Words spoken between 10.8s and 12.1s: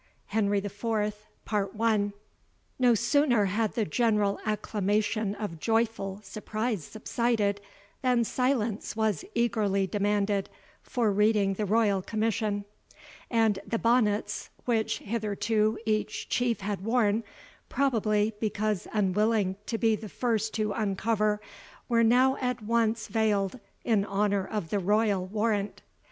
for reading the royal